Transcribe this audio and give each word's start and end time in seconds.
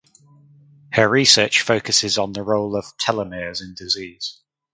Her 0.93 1.07
research 1.07 1.61
focuses 1.61 2.17
on 2.17 2.33
the 2.33 2.41
role 2.41 2.75
of 2.75 2.85
telomeres 2.97 3.61
in 3.61 3.75
disease. 3.75 4.41